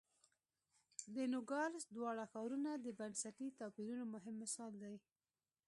[1.15, 4.95] د نوګالس دواړه ښارونه د بنسټي توپیرونو مهم مثال دی.